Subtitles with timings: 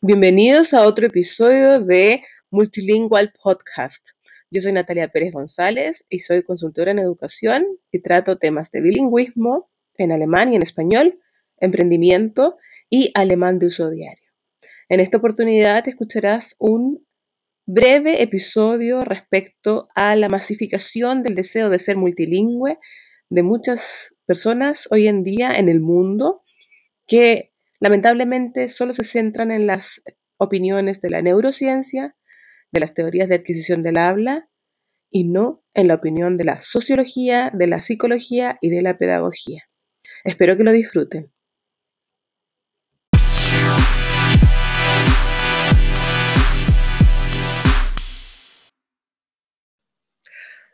[0.00, 2.22] Bienvenidos a otro episodio de
[2.52, 4.10] Multilingual Podcast.
[4.48, 9.68] Yo soy Natalia Pérez González y soy consultora en educación y trato temas de bilingüismo
[9.96, 11.18] en alemán y en español,
[11.56, 12.58] emprendimiento
[12.88, 14.22] y alemán de uso diario.
[14.88, 17.04] En esta oportunidad escucharás un
[17.66, 22.78] breve episodio respecto a la masificación del deseo de ser multilingüe
[23.30, 26.42] de muchas personas hoy en día en el mundo
[27.08, 30.02] que lamentablemente solo se centran en las
[30.36, 32.16] opiniones de la neurociencia,
[32.72, 34.48] de las teorías de adquisición del habla
[35.10, 39.64] y no en la opinión de la sociología, de la psicología y de la pedagogía.
[40.24, 41.32] Espero que lo disfruten.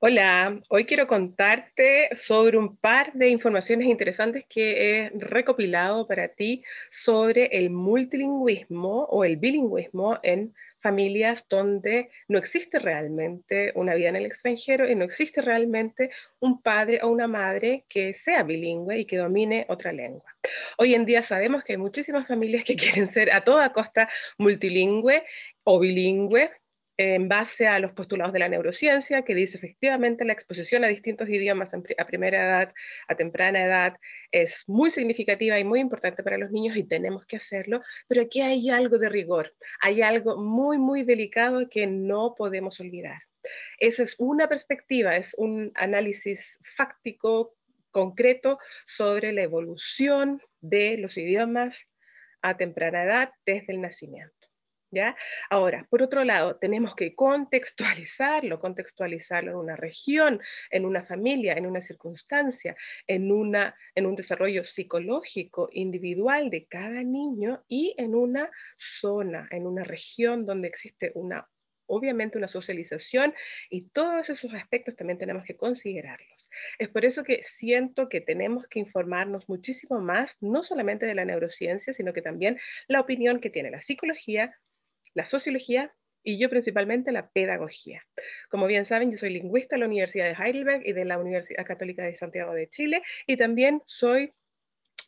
[0.00, 6.62] Hola, hoy quiero contarte sobre un par de informaciones interesantes que he recopilado para ti
[6.92, 14.16] sobre el multilingüismo o el bilingüismo en familias donde no existe realmente una vida en
[14.16, 19.04] el extranjero y no existe realmente un padre o una madre que sea bilingüe y
[19.04, 20.32] que domine otra lengua.
[20.76, 25.24] Hoy en día sabemos que hay muchísimas familias que quieren ser a toda costa multilingüe
[25.64, 26.52] o bilingüe,
[26.98, 31.28] en base a los postulados de la neurociencia, que dice efectivamente la exposición a distintos
[31.28, 32.74] idiomas a primera edad,
[33.06, 33.96] a temprana edad,
[34.32, 38.40] es muy significativa y muy importante para los niños y tenemos que hacerlo, pero aquí
[38.40, 43.22] hay algo de rigor, hay algo muy, muy delicado que no podemos olvidar.
[43.78, 47.54] Esa es una perspectiva, es un análisis fáctico,
[47.92, 51.78] concreto, sobre la evolución de los idiomas
[52.42, 54.37] a temprana edad desde el nacimiento.
[54.90, 55.16] ¿Ya?
[55.50, 61.66] Ahora, por otro lado, tenemos que contextualizarlo, contextualizarlo en una región, en una familia, en
[61.66, 62.74] una circunstancia,
[63.06, 69.66] en, una, en un desarrollo psicológico individual de cada niño y en una zona, en
[69.66, 71.46] una región donde existe una,
[71.88, 73.34] obviamente una socialización
[73.68, 76.48] y todos esos aspectos también tenemos que considerarlos.
[76.78, 81.24] Es por eso que siento que tenemos que informarnos muchísimo más, no solamente de la
[81.24, 84.54] neurociencia, sino que también la opinión que tiene la psicología,
[85.14, 85.92] la sociología
[86.22, 88.04] y yo principalmente la pedagogía.
[88.50, 91.64] Como bien saben, yo soy lingüista de la Universidad de Heidelberg y de la Universidad
[91.64, 94.32] Católica de Santiago de Chile y también soy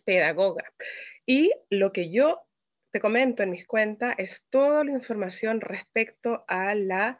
[0.04, 0.64] pedagoga.
[1.26, 2.40] Y lo que yo
[2.92, 7.18] te comento en mis cuentas es toda la información respecto a la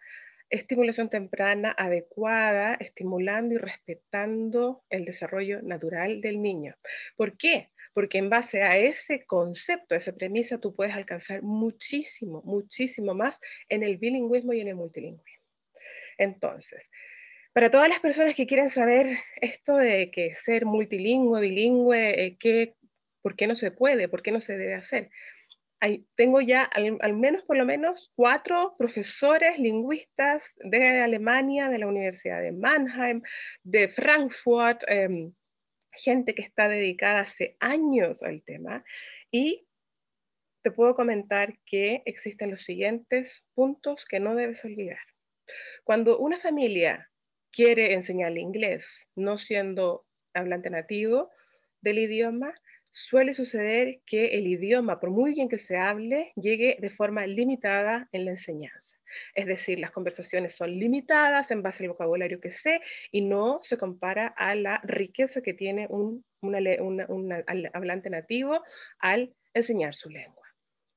[0.48, 6.74] estimulación temprana adecuada, estimulando y respetando el desarrollo natural del niño.
[7.16, 7.70] ¿Por qué?
[7.92, 13.82] Porque en base a ese concepto, esa premisa, tú puedes alcanzar muchísimo, muchísimo más en
[13.82, 15.44] el bilingüismo y en el multilingüismo.
[16.18, 16.82] Entonces,
[17.52, 22.74] para todas las personas que quieren saber esto de que ser multilingüe, bilingüe, eh, ¿qué,
[23.22, 24.08] ¿por qué no se puede?
[24.08, 25.10] ¿Por qué no se debe hacer?
[26.14, 32.42] tengo ya al, menos por lo menos cuatro profesores lingüistas de Alemania, de la Universidad
[32.42, 33.22] de Mannheim,
[33.62, 35.32] de Frankfurt, em,
[36.02, 38.84] gente que está dedicada hace años al tema
[39.30, 39.66] y
[40.62, 44.98] te puedo comentar que existen los siguientes puntos que no debes olvidar.
[45.84, 47.10] Cuando una familia
[47.50, 51.30] quiere enseñar inglés no siendo hablante nativo
[51.80, 52.54] del idioma,
[52.90, 58.08] suele suceder que el idioma, por muy bien que se hable, llegue de forma limitada
[58.12, 58.96] en la enseñanza.
[59.34, 62.80] Es decir, las conversaciones son limitadas en base al vocabulario que sé
[63.10, 66.24] y no se compara a la riqueza que tiene un,
[67.72, 68.62] hablante nativo
[68.98, 70.46] al enseñar su lengua.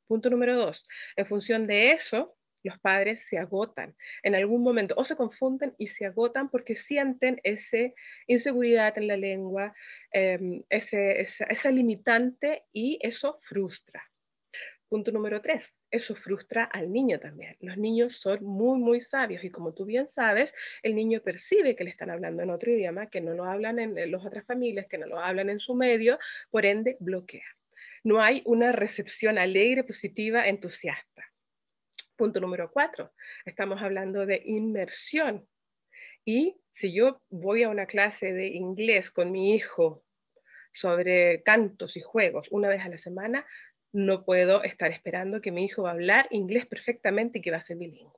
[0.08, 0.88] Punto número dos.
[1.16, 5.88] En función de eso, los padres se agotan en algún momento o se confunden y
[5.88, 7.94] se agotan porque sienten esa
[8.28, 9.74] inseguridad en la lengua,
[10.12, 14.04] em, esa, limitante y eso frustra.
[14.88, 17.56] Punto número tres, eso frustra al niño también.
[17.60, 20.54] Los niños son muy, muy sabios y como tú bien sabes,
[20.84, 24.12] el niño percibe que le están hablando en otro idioma, que no lo hablan en
[24.12, 26.20] las otras familias, que no lo hablan en su medio,
[26.52, 27.46] por ende bloquea.
[28.04, 31.33] No hay una recepción alegre, positiva, entusiasta.
[32.24, 33.12] Punto número cuatro,
[33.44, 35.46] estamos hablando de inmersión.
[36.24, 40.06] Y si yo voy a una clase de inglés con mi hijo
[40.72, 43.46] sobre cantos y juegos una vez a la semana,
[43.92, 47.58] no puedo estar esperando que mi hijo va a hablar inglés perfectamente y que va
[47.58, 48.18] a ser bilingüe.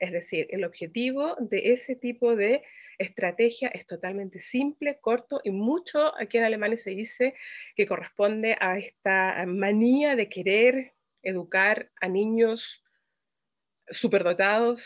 [0.00, 2.62] Es decir, el objetivo de ese tipo de
[2.96, 7.34] estrategia es totalmente simple, corto y mucho aquí en Alemania se dice
[7.74, 12.82] que corresponde a esta manía de querer educar a niños
[13.90, 14.82] superdotados,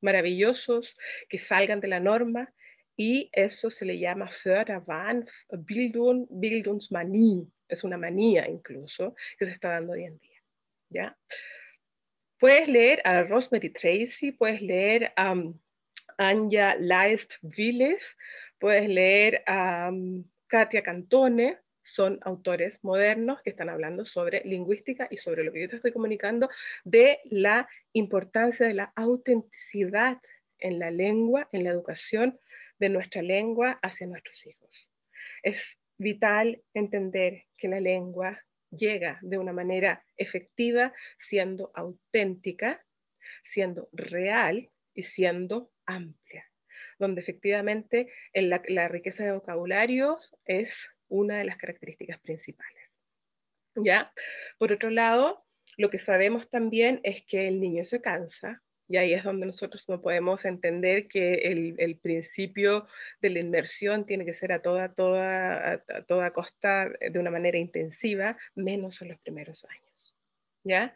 [0.00, 0.96] maravillosos,
[1.28, 2.52] que salgan de la norma,
[2.96, 9.70] y eso se le llama Förderwahn, Bildung, Bildungsmanie, es una manía incluso que se está
[9.70, 10.38] dando hoy en día.
[10.88, 11.18] ¿ya?
[12.38, 15.58] Puedes leer a Rosemary Tracy, puedes leer a um,
[16.16, 18.02] Anja Leist Viles,
[18.58, 25.18] puedes leer a um, Katia Cantone, son autores modernos que están hablando sobre lingüística y
[25.18, 26.48] sobre lo que yo te estoy comunicando,
[26.84, 30.18] de la importancia de la autenticidad
[30.58, 32.38] en la lengua, en la educación
[32.78, 34.88] de nuestra lengua hacia nuestros hijos.
[35.42, 42.84] Es vital entender que la lengua llega de una manera efectiva siendo auténtica,
[43.42, 46.46] siendo real y siendo amplia,
[46.98, 50.76] donde efectivamente la, riqueza de vocabulario es
[51.08, 52.90] una de las características principales.
[53.74, 54.12] ¿Ya?
[54.58, 55.44] Por otro lado,
[55.76, 59.86] lo que sabemos también es que el niño se cansa, y ahí es donde nosotros
[59.88, 62.86] no podemos entender que el, principio
[63.20, 67.58] de la inmersión tiene que ser a toda, toda, a toda costa de una manera
[67.58, 70.14] intensiva, menos en los primeros años.
[70.64, 70.94] ¿Ya?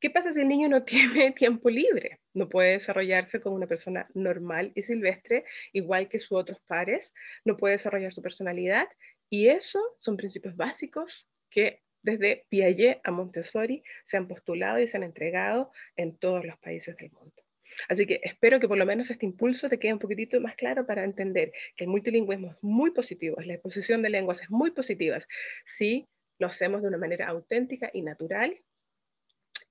[0.00, 2.18] ¿Qué pasa si el niño no tiene tiempo libre?
[2.34, 7.12] No puede desarrollarse como una persona normal y silvestre, igual que sus otros pares,
[7.44, 8.88] no puede desarrollar su personalidad
[9.30, 14.96] y eso son principios básicos que desde Piaget a Montessori se han postulado y se
[14.96, 17.34] han entregado en todos los países del mundo.
[17.88, 20.86] Así que espero que por lo menos este impulso te quede un poquitito más claro
[20.86, 25.18] para entender que el multilingüismo es muy positivo, la exposición de lenguas es muy positiva
[25.66, 26.08] si
[26.38, 28.58] lo hacemos de una manera auténtica y natural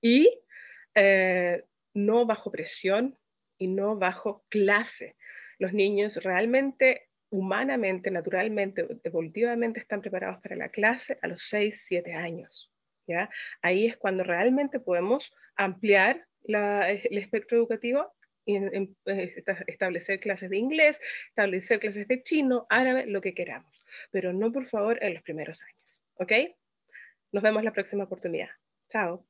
[0.00, 0.40] y
[0.94, 1.64] eh,
[1.94, 3.18] no bajo presión
[3.58, 5.16] y no bajo clase.
[5.58, 12.14] Los niños realmente humanamente, naturalmente, evolutivamente están preparados para la clase a los 6, 7
[12.14, 12.70] años.
[13.06, 13.30] ¿ya?
[13.62, 18.12] Ahí es cuando realmente podemos ampliar el espectro educativo
[18.44, 20.98] y eh, establecer clases de inglés,
[21.28, 23.84] establecer clases de chino, árabe, lo que queramos.
[24.10, 26.02] Pero no, por favor, en los primeros años.
[26.14, 26.32] ¿Ok?
[27.32, 28.48] Nos vemos la próxima oportunidad.
[28.88, 29.26] Chao.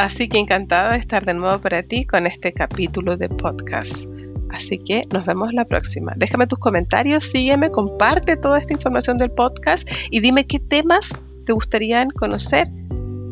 [0.00, 4.06] Así que encantada de estar de nuevo para ti con este capítulo de podcast.
[4.48, 6.14] Así que nos vemos la próxima.
[6.16, 11.10] Déjame tus comentarios, sígueme, comparte toda esta información del podcast y dime qué temas
[11.44, 12.66] te gustarían conocer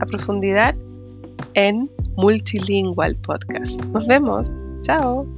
[0.00, 0.76] a profundidad
[1.54, 3.82] en Multilingual Podcast.
[3.86, 4.50] Nos vemos.
[4.82, 5.37] Chao.